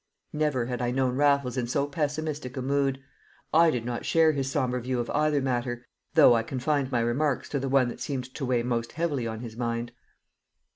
Never 0.33 0.65
had 0.65 0.81
I 0.81 0.89
known 0.89 1.15
Raffles 1.15 1.57
in 1.57 1.67
so 1.67 1.85
pessimistic 1.85 2.57
a 2.57 2.61
mood. 2.63 2.99
I 3.53 3.69
did 3.69 3.85
not 3.85 4.03
share 4.03 4.31
his 4.31 4.49
sombre 4.49 4.81
view 4.81 4.99
of 4.99 5.11
either 5.11 5.41
matter, 5.43 5.85
though 6.15 6.33
I 6.33 6.41
confined 6.41 6.91
my 6.91 7.01
remarks 7.01 7.47
to 7.49 7.59
the 7.59 7.69
one 7.69 7.87
that 7.89 8.01
seemed 8.01 8.33
to 8.33 8.43
weigh 8.43 8.63
most 8.63 8.93
heavily 8.93 9.27
on 9.27 9.41
his 9.41 9.55
mind. 9.55 9.91